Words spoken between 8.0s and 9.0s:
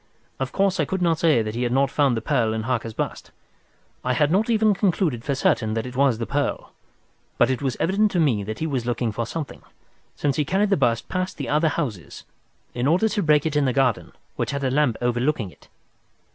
to me that he was